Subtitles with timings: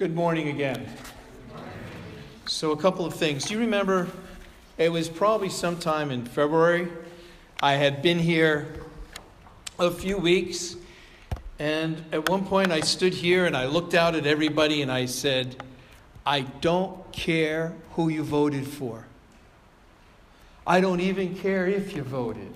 [0.00, 0.88] Good morning again.
[2.46, 3.44] So, a couple of things.
[3.44, 4.08] Do you remember?
[4.78, 6.88] It was probably sometime in February.
[7.62, 8.66] I had been here
[9.78, 10.76] a few weeks,
[11.58, 15.04] and at one point I stood here and I looked out at everybody and I
[15.04, 15.62] said,
[16.24, 19.04] I don't care who you voted for.
[20.66, 22.54] I don't even care if you voted.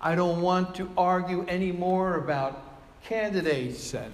[0.00, 2.64] I don't want to argue anymore about
[3.04, 4.12] candidates and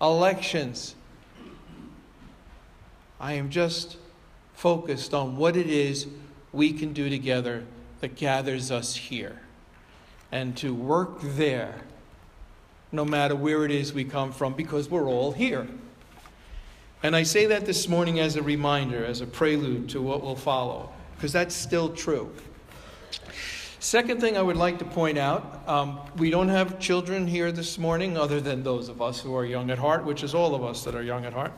[0.00, 0.94] elections.
[3.20, 3.96] I am just
[4.54, 6.06] focused on what it is
[6.52, 7.64] we can do together
[8.00, 9.40] that gathers us here
[10.30, 11.82] and to work there
[12.92, 15.66] no matter where it is we come from because we're all here.
[17.02, 20.36] And I say that this morning as a reminder, as a prelude to what will
[20.36, 22.30] follow, because that's still true.
[23.78, 27.76] Second thing I would like to point out um, we don't have children here this
[27.78, 30.64] morning other than those of us who are young at heart, which is all of
[30.64, 31.52] us that are young at heart.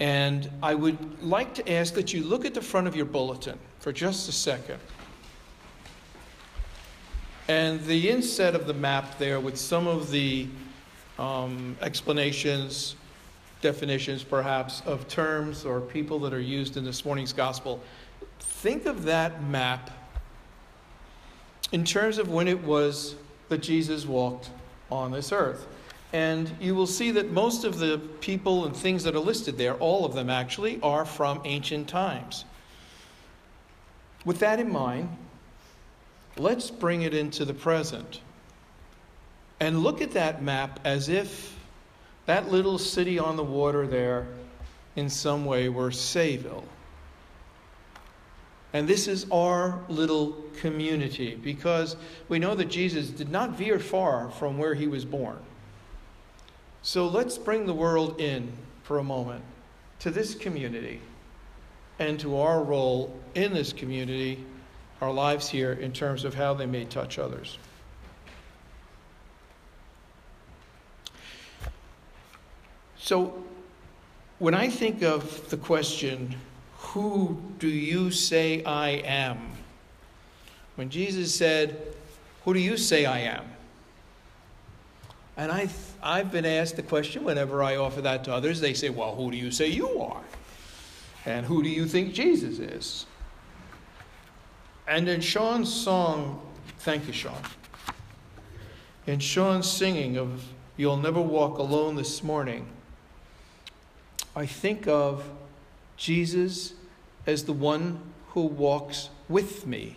[0.00, 3.58] And I would like to ask that you look at the front of your bulletin
[3.80, 4.80] for just a second.
[7.48, 10.46] And the inset of the map there with some of the
[11.18, 12.96] um, explanations,
[13.60, 17.82] definitions perhaps, of terms or people that are used in this morning's gospel.
[18.38, 19.90] Think of that map
[21.72, 23.16] in terms of when it was
[23.48, 24.48] that Jesus walked
[24.90, 25.66] on this earth.
[26.12, 29.74] And you will see that most of the people and things that are listed there,
[29.74, 32.44] all of them actually, are from ancient times.
[34.24, 35.16] With that in mind,
[36.36, 38.20] let's bring it into the present
[39.60, 41.56] and look at that map as if
[42.26, 44.26] that little city on the water there
[44.96, 46.64] in some way were Sayville.
[48.72, 51.96] And this is our little community because
[52.28, 55.38] we know that Jesus did not veer far from where he was born.
[56.82, 59.44] So let's bring the world in for a moment
[60.00, 61.00] to this community
[61.98, 64.44] and to our role in this community,
[65.00, 67.58] our lives here, in terms of how they may touch others.
[72.96, 73.42] So,
[74.38, 76.34] when I think of the question,
[76.78, 79.52] Who do you say I am?
[80.76, 81.94] When Jesus said,
[82.44, 83.44] Who do you say I am?
[85.40, 85.70] And I,
[86.02, 88.60] I've been asked the question whenever I offer that to others.
[88.60, 90.20] They say, Well, who do you say you are?
[91.24, 93.06] And who do you think Jesus is?
[94.86, 96.46] And in Sean's song,
[96.80, 97.40] thank you, Sean.
[99.06, 100.44] In Sean's singing of
[100.76, 102.66] You'll Never Walk Alone this morning,
[104.36, 105.24] I think of
[105.96, 106.74] Jesus
[107.26, 107.98] as the one
[108.32, 109.96] who walks with me.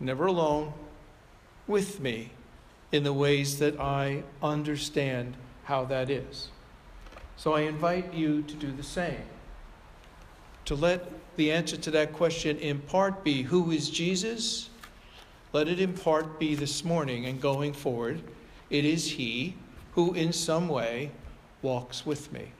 [0.00, 0.72] Never alone,
[1.68, 2.32] with me
[2.92, 6.48] in the ways that I understand how that is.
[7.36, 9.22] So I invite you to do the same.
[10.66, 14.70] To let the answer to that question in part be who is Jesus?
[15.52, 18.22] Let it in part be this morning and going forward.
[18.70, 19.54] It is He
[19.92, 21.10] who, in some way,
[21.62, 22.52] walks with me.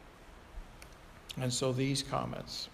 [1.40, 2.68] And so these comments.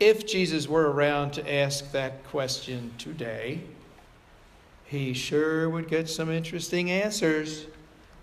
[0.00, 3.60] If Jesus were around to ask that question today,
[4.94, 7.66] he sure would get some interesting answers,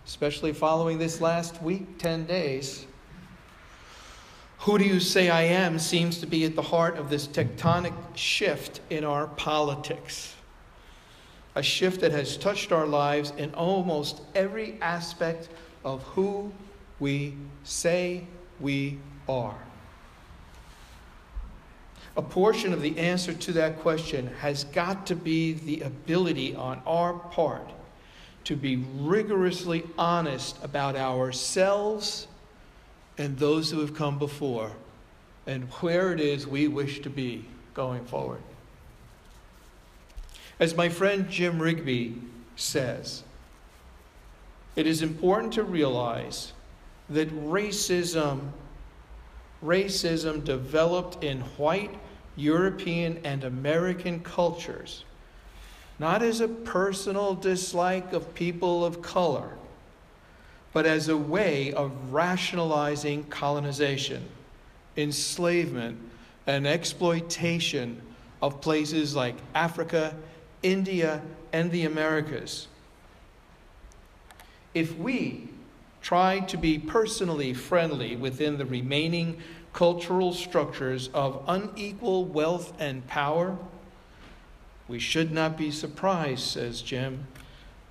[0.05, 2.85] especially following this last week, 10 days.
[4.59, 7.93] Who do you say I am seems to be at the heart of this tectonic
[8.15, 10.35] shift in our politics.
[11.55, 15.49] A shift that has touched our lives in almost every aspect
[15.83, 16.53] of who
[16.99, 18.25] we say
[18.59, 19.70] we are.
[22.17, 26.81] A portion of the answer to that question has got to be the ability on
[26.85, 27.69] our part
[28.43, 32.27] to be rigorously honest about ourselves
[33.17, 34.71] and those who have come before
[35.47, 38.41] and where it is we wish to be going forward.
[40.59, 42.15] As my friend Jim Rigby
[42.55, 43.23] says,
[44.75, 46.53] it is important to realize
[47.09, 48.51] that racism
[49.63, 51.93] racism developed in white
[52.35, 55.03] European and American cultures,
[55.99, 59.51] not as a personal dislike of people of color,
[60.73, 64.25] but as a way of rationalizing colonization,
[64.97, 65.97] enslavement,
[66.47, 68.01] and exploitation
[68.41, 70.15] of places like Africa,
[70.63, 71.21] India,
[71.53, 72.67] and the Americas.
[74.73, 75.50] If we
[76.01, 79.37] try to be personally friendly within the remaining
[79.73, 83.57] cultural structures of unequal wealth and power,
[84.87, 87.27] we should not be surprised, says Jim,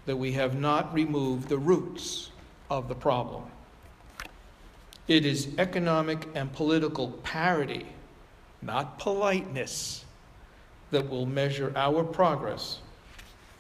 [0.06, 2.30] that we have not removed the roots
[2.68, 3.44] of the problem.
[5.08, 7.86] It is economic and political parity,
[8.60, 10.04] not politeness,
[10.90, 12.80] that will measure our progress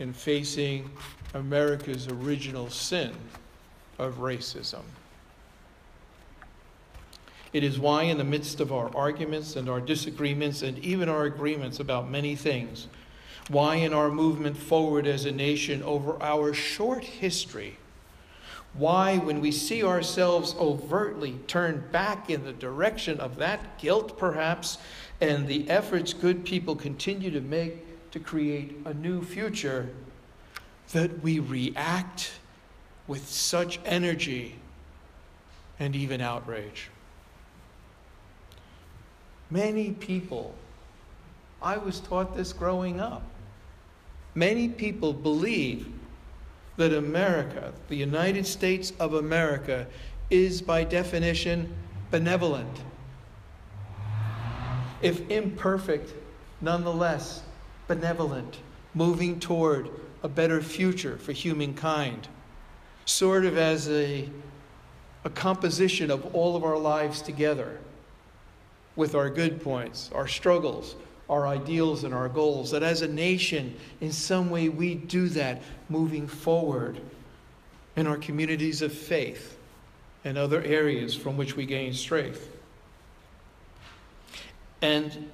[0.00, 0.90] in facing
[1.34, 3.12] America's original sin
[4.00, 4.82] of racism.
[7.52, 11.24] It is why, in the midst of our arguments and our disagreements and even our
[11.24, 12.86] agreements about many things,
[13.48, 17.76] why, in our movement forward as a nation over our short history,
[18.72, 24.78] why, when we see ourselves overtly turned back in the direction of that guilt, perhaps,
[25.20, 29.90] and the efforts good people continue to make to create a new future,
[30.92, 32.32] that we react
[33.10, 34.54] with such energy
[35.80, 36.90] and even outrage.
[39.50, 40.54] Many people,
[41.60, 43.24] I was taught this growing up,
[44.36, 45.88] many people believe
[46.76, 49.88] that America, the United States of America,
[50.30, 51.74] is by definition
[52.12, 52.78] benevolent.
[55.02, 56.14] If imperfect,
[56.60, 57.42] nonetheless
[57.88, 58.58] benevolent,
[58.94, 59.90] moving toward
[60.22, 62.28] a better future for humankind,
[63.10, 64.28] sort of as a,
[65.24, 67.78] a composition of all of our lives together
[68.96, 70.94] with our good points, our struggles,
[71.28, 72.70] our ideals, and our goals.
[72.70, 77.00] That as a nation, in some way, we do that moving forward
[77.96, 79.58] in our communities of faith
[80.24, 82.48] and other areas from which we gain strength.
[84.82, 85.30] And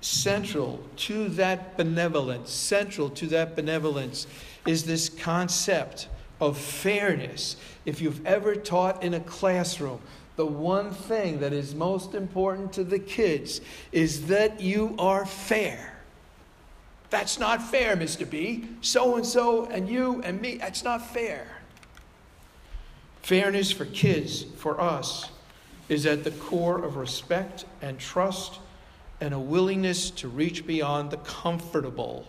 [0.00, 4.26] central to that benevolence, central to that benevolence,
[4.66, 6.08] is this concept
[6.40, 7.56] of fairness.
[7.84, 10.00] If you've ever taught in a classroom,
[10.36, 13.60] the one thing that is most important to the kids
[13.90, 15.94] is that you are fair.
[17.08, 18.28] That's not fair, Mr.
[18.28, 18.68] B.
[18.82, 21.46] So and so and you and me, that's not fair.
[23.22, 25.30] Fairness for kids, for us,
[25.88, 28.58] is at the core of respect and trust
[29.20, 32.26] and a willingness to reach beyond the comfortable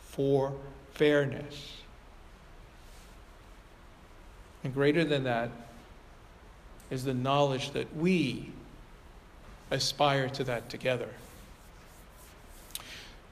[0.00, 0.52] for
[0.92, 1.72] fairness.
[4.66, 5.50] And greater than that
[6.90, 8.50] is the knowledge that we
[9.70, 11.08] aspire to that together.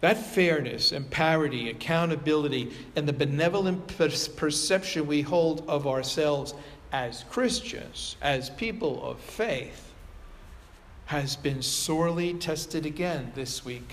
[0.01, 3.89] That fairness and parity, accountability, and the benevolent
[4.37, 6.55] perception we hold of ourselves
[6.93, 9.91] as Christians, as people of faith,
[11.07, 13.93] has been sorely tested again this week,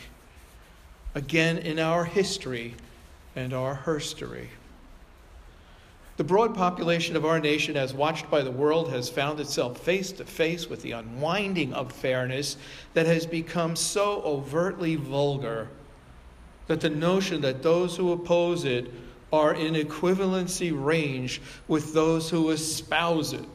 [1.15, 2.75] again in our history
[3.35, 4.49] and our herstory.
[6.21, 10.11] The broad population of our nation, as watched by the world, has found itself face
[10.11, 12.57] to face with the unwinding of fairness
[12.93, 15.69] that has become so overtly vulgar
[16.67, 18.91] that the notion that those who oppose it
[19.33, 23.49] are in equivalency range with those who espouse it.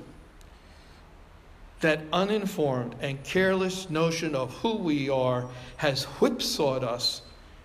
[1.82, 7.22] That uninformed and careless notion of who we are has whipsawed us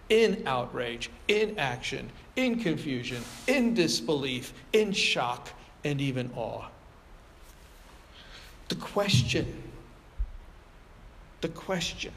[0.09, 5.49] in outrage, in action, in confusion, in disbelief, in shock,
[5.83, 6.67] and even awe.
[8.69, 9.63] The question,
[11.41, 12.13] the question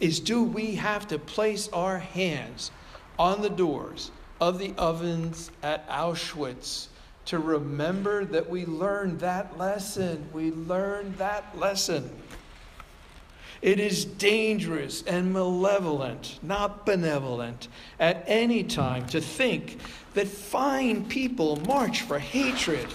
[0.00, 2.70] is do we have to place our hands
[3.18, 4.10] on the doors
[4.40, 6.88] of the ovens at Auschwitz
[7.26, 10.28] to remember that we learned that lesson?
[10.32, 12.10] We learned that lesson.
[13.62, 17.68] It is dangerous and malevolent, not benevolent,
[18.00, 19.78] at any time to think
[20.14, 22.88] that fine people march for hatred.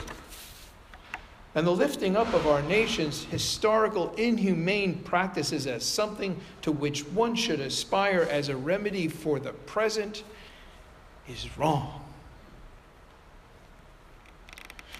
[1.56, 7.34] And the lifting up of our nation's historical inhumane practices as something to which one
[7.34, 10.26] should aspire as a remedy for the present
[11.30, 12.04] is wrong.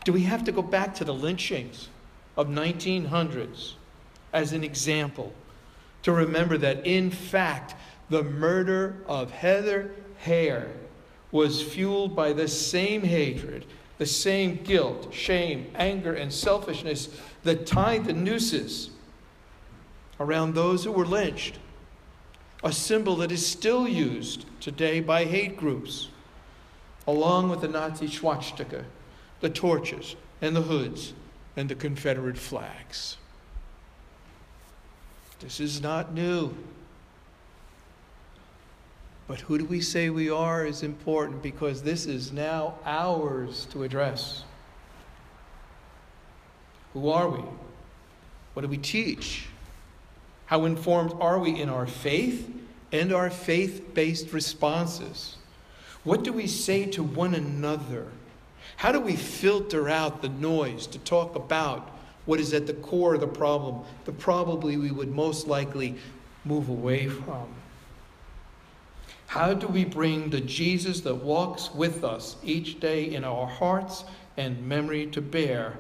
[0.06, 1.90] Do we have to go back to the lynchings
[2.38, 3.74] of 1900s
[4.32, 5.34] as an example
[6.08, 7.76] to remember that, in fact,
[8.10, 9.92] the murder of Heather
[10.26, 10.70] Heyer
[11.34, 13.66] was fueled by the same hatred,
[13.98, 17.10] the same guilt, shame, anger, and selfishness
[17.44, 18.92] that tied the nooses
[20.18, 21.60] around those who were lynched,
[22.64, 26.08] a symbol that is still used today by hate groups,
[27.06, 28.86] along with the Nazi swastika,
[29.42, 31.12] the torches, and the hoods,
[31.58, 33.18] and the Confederate flags.
[35.40, 36.56] This is not new.
[39.28, 43.84] But who do we say we are is important because this is now ours to
[43.84, 44.44] address.
[46.94, 47.44] Who are we?
[48.54, 49.48] What do we teach?
[50.46, 52.50] How informed are we in our faith
[52.92, 55.36] and our faith based responses?
[56.06, 58.08] What do we say to one another
[58.78, 61.97] How do we filter out the noise to talk about
[62.28, 65.96] what is at the core of the problem, the probably we would most likely
[66.46, 67.48] move away from?
[69.28, 74.04] How do we bring the Jesus that walks with us each day in our hearts
[74.36, 75.78] and memory to bear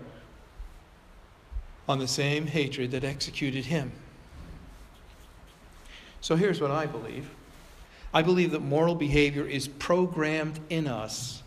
[1.87, 3.91] on the same hatred that executed him?
[6.21, 7.29] So here's what I believe
[8.13, 11.43] I believe that moral behavior is programmed in us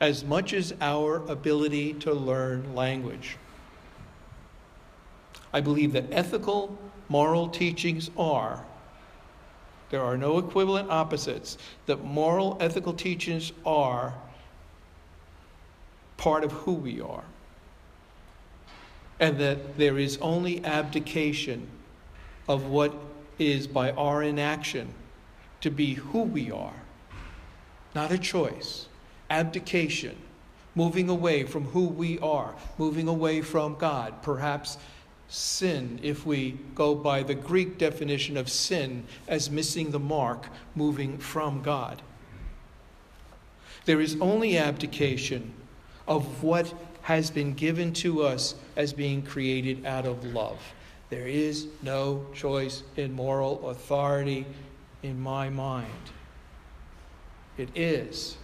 [0.00, 3.38] as much as our ability to learn language.
[5.54, 6.76] I believe that ethical,
[7.08, 8.64] moral teachings are,
[9.90, 14.14] there are no equivalent opposites, that moral, ethical teachings are
[16.16, 17.22] part of who we are.
[19.20, 21.68] And that there is only abdication
[22.48, 22.92] of what
[23.38, 24.92] is by our inaction
[25.60, 26.82] to be who we are,
[27.94, 28.88] not a choice.
[29.30, 30.16] Abdication,
[30.74, 34.78] moving away from who we are, moving away from God, perhaps
[35.28, 41.18] sin, if we go by the Greek definition of sin as missing the mark, moving
[41.18, 42.02] from God.
[43.84, 45.52] There is only abdication
[46.06, 50.60] of what has been given to us as being created out of love.
[51.10, 54.46] There is no choice in moral authority
[55.02, 55.90] in my mind.
[57.58, 58.36] It is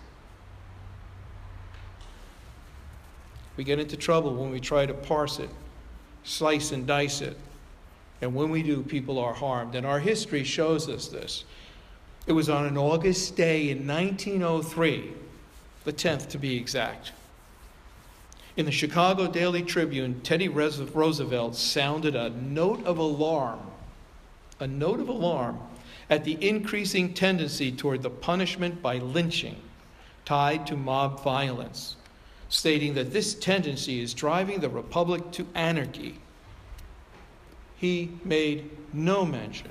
[3.60, 5.50] We get into trouble when we try to parse it,
[6.24, 7.36] slice and dice it.
[8.22, 9.74] And when we do, people are harmed.
[9.74, 11.44] And our history shows us this.
[12.26, 15.12] It was on an August day in 1903,
[15.84, 17.12] the 10th to be exact.
[18.56, 23.60] In the Chicago Daily Tribune, Teddy Roosevelt sounded a note of alarm,
[24.58, 25.58] a note of alarm
[26.10, 29.56] at the increasing tendency toward the punishment by lynching
[30.24, 31.96] tied to mob violence
[32.50, 36.16] stating that this tendency is driving the republic to anarchy.
[37.76, 39.70] He made no mention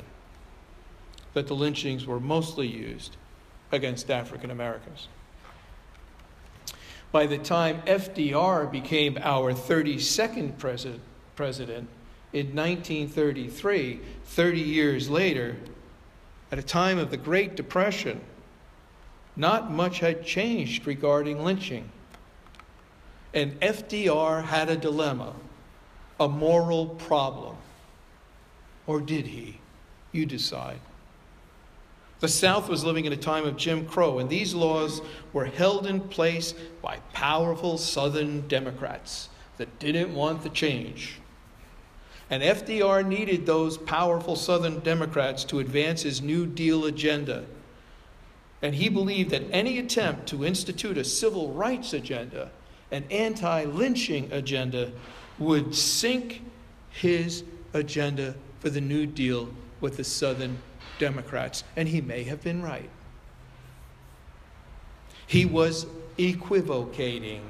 [1.33, 3.17] that the lynchings were mostly used
[3.71, 5.09] against African Americans.
[7.11, 11.01] By the time FDR became our 32nd president,
[11.35, 11.89] president
[12.31, 15.57] in 1933, 30 years later,
[16.51, 18.21] at a time of the Great Depression,
[19.35, 21.89] not much had changed regarding lynching.
[23.33, 25.33] And FDR had a dilemma,
[26.19, 27.55] a moral problem.
[28.87, 29.59] Or did he?
[30.11, 30.79] You decide.
[32.19, 35.85] The South was living in a time of Jim Crow, and these laws were held
[35.85, 41.19] in place by powerful Southern Democrats that didn't want the change.
[42.29, 47.45] And FDR needed those powerful Southern Democrats to advance his New Deal agenda.
[48.61, 52.51] And he believed that any attempt to institute a civil rights agenda
[52.91, 54.91] an anti lynching agenda
[55.37, 56.43] would sink
[56.89, 57.43] his
[57.73, 59.49] agenda for the New Deal
[59.81, 60.57] with the Southern
[60.97, 61.63] Democrats.
[61.75, 62.89] And he may have been right.
[65.27, 65.85] He was
[66.17, 67.43] equivocating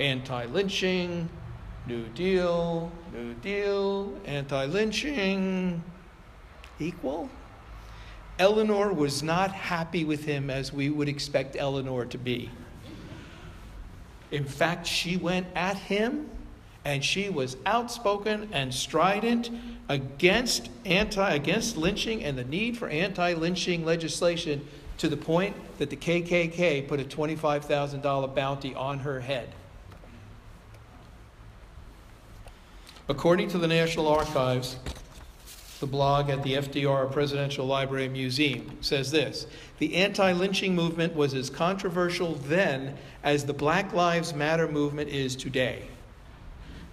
[0.00, 1.28] anti lynching,
[1.86, 5.82] New Deal, New Deal, anti lynching,
[6.78, 7.30] equal.
[8.38, 12.50] Eleanor was not happy with him as we would expect Eleanor to be.
[14.30, 16.28] In fact, she went at him
[16.84, 19.50] and she was outspoken and strident
[19.88, 24.66] against anti against lynching and the need for anti-lynching legislation
[24.98, 29.50] to the point that the KKK put a $25,000 bounty on her head.
[33.08, 34.76] According to the National Archives,
[35.84, 39.46] the blog at the FDR Presidential Library Museum says this
[39.80, 45.36] The anti lynching movement was as controversial then as the Black Lives Matter movement is
[45.36, 45.82] today.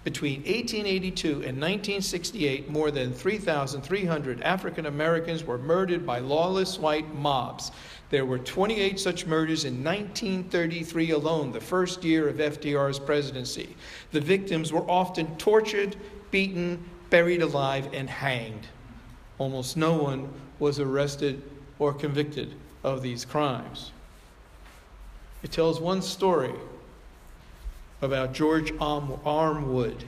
[0.04, 7.72] Between 1882 and 1968, more than 3,300 African Americans were murdered by lawless white mobs.
[8.10, 13.74] There were 28 such murders in 1933 alone, the first year of FDR's presidency.
[14.10, 15.96] The victims were often tortured,
[16.30, 18.66] beaten, buried alive, and hanged.
[19.38, 21.42] Almost no one was arrested
[21.78, 23.90] or convicted of these crimes.
[25.42, 26.54] It tells one story
[28.00, 30.04] about George Armwood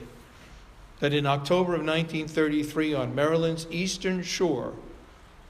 [0.99, 4.73] that in October of 1933 on Maryland's eastern shore,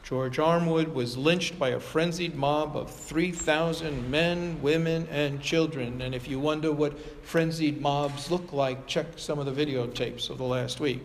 [0.04, 6.00] George Armwood was lynched by a frenzied mob of 3,000 men, women, and children.
[6.02, 10.38] And if you wonder what frenzied mobs look like, check some of the videotapes of
[10.38, 11.04] the last week.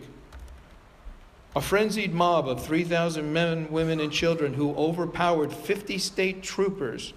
[1.53, 7.13] A frenzied mob of 3,000 men, women, and children who overpowered 50 state troopers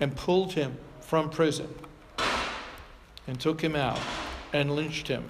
[0.00, 1.72] and pulled him from prison.
[3.28, 4.00] and took him out
[4.52, 5.24] and lynched him.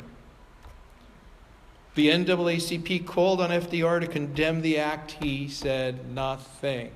[1.97, 5.17] The NAACP called on FDR to condemn the act.
[5.21, 6.93] He said nothing.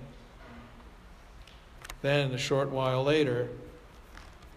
[2.02, 3.48] Then, a short while later,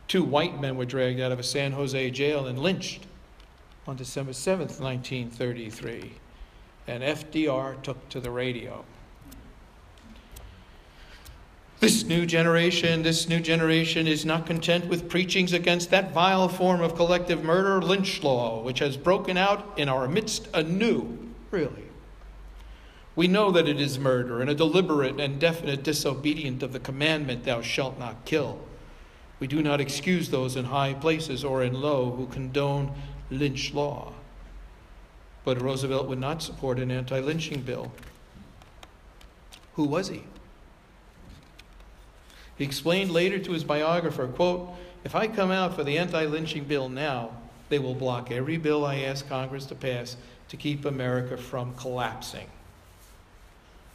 [0.07, 3.07] two white men were dragged out of a San Jose jail and lynched
[3.87, 6.13] on December 7th, 1933.
[6.87, 8.85] And FDR took to the radio.
[11.79, 16.81] This new generation, this new generation is not content with preachings against that vile form
[16.81, 21.19] of collective murder, lynch law, which has broken out in our midst anew.
[21.51, 21.83] Really.
[23.15, 27.43] We know that it is murder and a deliberate and definite disobedience of the commandment,
[27.43, 28.59] Thou shalt not kill.
[29.39, 32.93] We do not excuse those in high places or in low who condone
[33.29, 34.13] lynch law.
[35.45, 37.93] But Roosevelt would not support an anti lynching bill.
[39.75, 40.23] Who was he?
[42.57, 44.73] He explained later to his biographer, quote,
[45.03, 47.31] If I come out for the anti-lynching bill now,
[47.69, 50.15] they will block every bill I ask Congress to pass
[50.47, 52.47] to keep America from collapsing.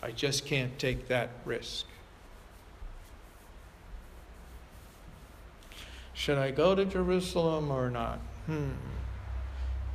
[0.02, 1.86] I just can't take that risk.
[6.12, 8.18] Should I go to Jerusalem or not?
[8.44, 8.72] Hmm.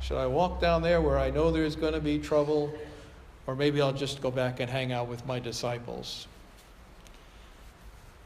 [0.00, 2.72] Should I walk down there where I know there's going to be trouble?
[3.46, 6.26] Or maybe I'll just go back and hang out with my disciples.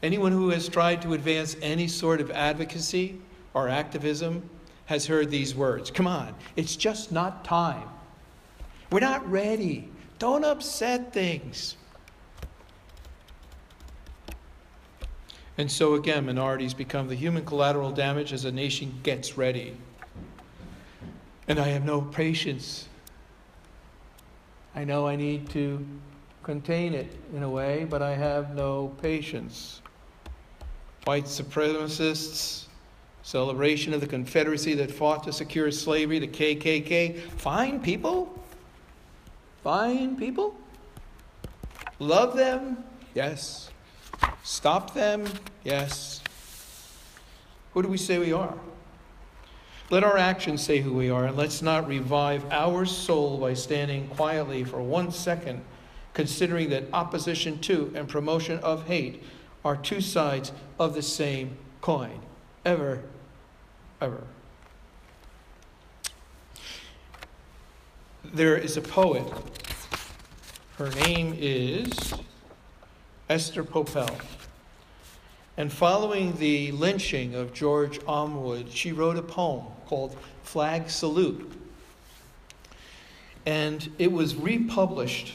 [0.03, 3.19] Anyone who has tried to advance any sort of advocacy
[3.53, 4.49] or activism
[4.87, 7.87] has heard these words Come on, it's just not time.
[8.91, 9.87] We're not ready.
[10.19, 11.77] Don't upset things.
[15.57, 19.77] And so again, minorities become the human collateral damage as a nation gets ready.
[21.47, 22.87] And I have no patience.
[24.75, 25.85] I know I need to
[26.43, 29.81] contain it in a way, but I have no patience
[31.05, 32.65] white supremacists,
[33.23, 37.19] celebration of the Confederacy that fought to secure slavery, the KKK.
[37.19, 38.39] Fine people.
[39.63, 40.55] Fine people.
[41.99, 42.83] Love them?
[43.13, 43.69] Yes.
[44.43, 45.27] Stop them?
[45.63, 46.21] Yes.
[47.73, 48.55] Who do we say we are?
[49.91, 54.07] Let our actions say who we are, and let's not revive our soul by standing
[54.07, 55.61] quietly for one second,
[56.13, 59.21] considering that opposition to and promotion of hate
[59.65, 62.21] are two sides of the same coin.
[62.63, 63.03] Ever,
[63.99, 64.23] ever.
[68.23, 69.25] There is a poet.
[70.77, 72.13] Her name is
[73.29, 74.09] Esther Popel.
[75.61, 81.51] And following the lynching of George Armwood, she wrote a poem called Flag Salute.
[83.45, 85.33] And it was republished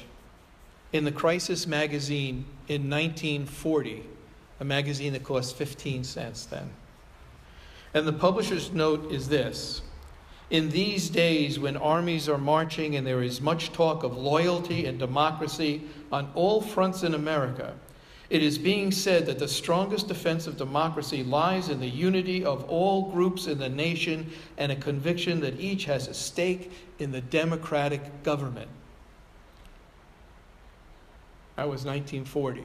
[0.92, 4.02] in the Crisis magazine in 1940
[4.58, 6.70] a magazine that cost 15 cents then.
[7.94, 9.80] And the publisher's note is this
[10.50, 14.98] In these days when armies are marching and there is much talk of loyalty and
[14.98, 17.76] democracy on all fronts in America,
[18.28, 22.64] it is being said that the strongest defense of democracy lies in the unity of
[22.64, 27.20] all groups in the nation and a conviction that each has a stake in the
[27.20, 28.68] democratic government.
[31.54, 32.64] That was 1940.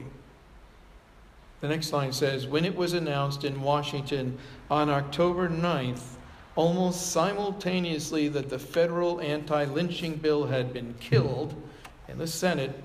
[1.60, 6.16] The next line says When it was announced in Washington on October 9th,
[6.56, 11.54] almost simultaneously that the federal anti lynching bill had been killed
[12.08, 12.82] in the Senate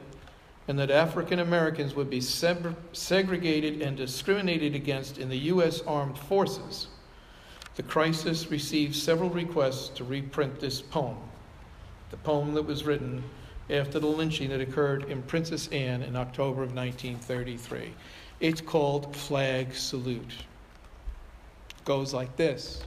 [0.68, 5.82] and that African Americans would be segregated and discriminated against in the U.S.
[5.88, 6.88] armed forces,
[7.76, 11.18] the crisis received several requests to reprint this poem,
[12.12, 13.24] the poem that was written
[13.70, 17.94] after the lynching that occurred in Princess Anne in October of 1933.
[18.40, 20.34] It's called Flag Salute.
[21.70, 22.84] It goes like this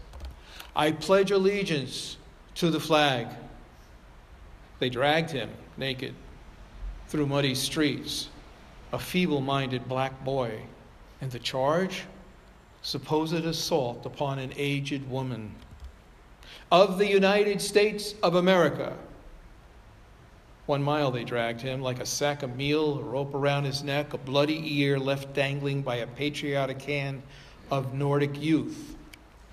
[0.77, 2.19] I pledge allegiance
[2.57, 3.29] to the flag.
[4.81, 6.15] They dragged him naked
[7.11, 8.29] through muddy streets,
[8.93, 10.63] a feeble minded black boy,
[11.21, 12.05] and the charge?
[12.83, 15.53] Supposed assault upon an aged woman.
[16.71, 18.97] Of the United States of America.
[20.67, 24.15] One mile they dragged him, like a sack of meal, a rope around his neck,
[24.15, 27.23] a bloody ear left dangling by a patriotic hand
[27.73, 28.95] of Nordic youth,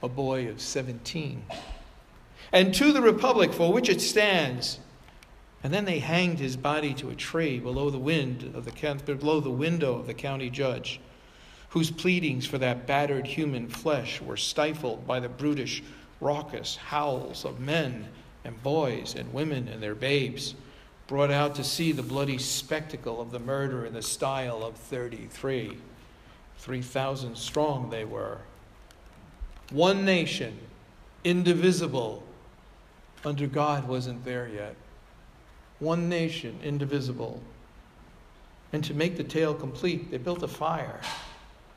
[0.04, 1.44] a boy of 17.
[2.54, 4.78] And to the republic for which it stands.
[5.64, 9.40] And then they hanged his body to a tree below the wind of the below
[9.40, 11.00] the window of the county judge,
[11.70, 15.84] whose pleadings for that battered human flesh were stifled by the brutish,
[16.22, 18.08] raucous howls of men
[18.44, 20.56] and boys and women and their babes
[21.08, 25.78] brought out to see the bloody spectacle of the murder in the style of 33.
[26.60, 28.40] 3,000 strong they were.
[29.72, 30.58] One nation,
[31.24, 32.24] indivisible,
[33.24, 34.76] under God wasn't there yet.
[35.80, 37.42] One nation, indivisible.
[38.74, 41.00] And to make the tale complete, they built a fire.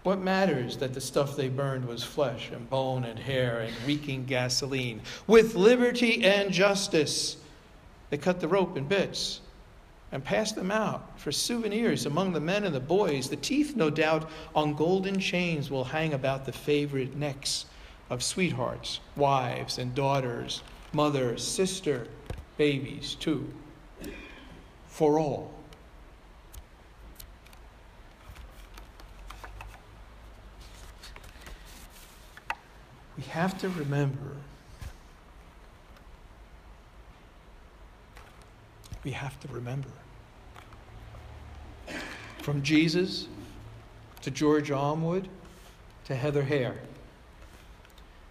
[0.03, 4.25] What matters that the stuff they burned was flesh and bone and hair and reeking
[4.25, 5.03] gasoline?
[5.27, 7.37] With liberty and justice,
[8.09, 9.41] they cut the rope in bits
[10.11, 13.29] and passed them out for souvenirs among the men and the boys.
[13.29, 17.67] The teeth, no doubt, on golden chains will hang about the favorite necks
[18.09, 22.09] of sweethearts, wives, and daughters, mother, sister,
[22.57, 23.53] babies, too.
[25.01, 25.51] For all.
[33.17, 34.37] We have to remember
[39.03, 39.89] we have to remember.
[42.43, 43.27] From Jesus
[44.21, 45.29] to George Armwood
[46.05, 46.77] to Heather Hare.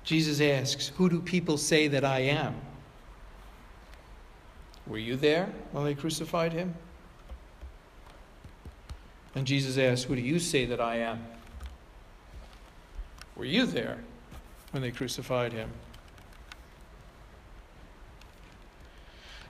[0.03, 2.68] Jesus asks, Who do people say that I am?
[4.89, 6.73] Were you there when they crucified him?
[9.35, 11.23] And Jesus asked, Who do you say that I am?
[13.35, 13.99] Were you there
[14.71, 15.69] when they crucified him?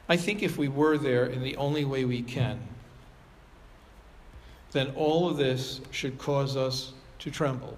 [0.09, 2.59] I think if we were there in the only way we can,
[4.71, 7.77] then all of this should cause us to tremble.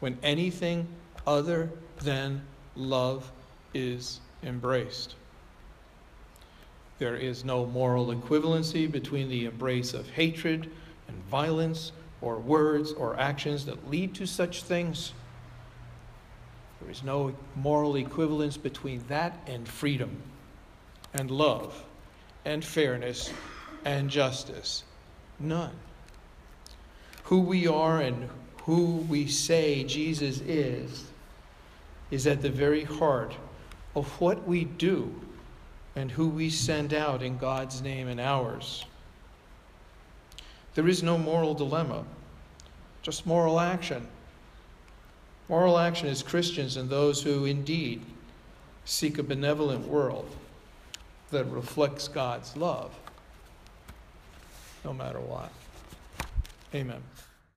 [0.00, 0.88] When anything
[1.26, 1.70] other
[2.02, 2.42] than
[2.74, 3.30] love
[3.74, 5.14] is embraced,
[6.98, 10.70] there is no moral equivalency between the embrace of hatred
[11.06, 15.12] and violence or words or actions that lead to such things.
[16.80, 20.22] There is no moral equivalence between that and freedom
[21.14, 21.84] and love
[22.44, 23.32] and fairness
[23.84, 24.82] and justice.
[25.38, 25.74] None.
[27.24, 28.28] Who we are and
[28.62, 31.04] who we say Jesus is
[32.10, 33.34] is at the very heart
[33.94, 35.14] of what we do
[35.98, 38.84] and who we send out in God's name and ours.
[40.74, 42.04] There is no moral dilemma,
[43.02, 44.06] just moral action.
[45.48, 48.02] Moral action is Christians and those who indeed
[48.84, 50.34] seek a benevolent world
[51.30, 52.94] that reflects God's love,
[54.84, 55.50] no matter what.
[56.74, 57.02] Amen.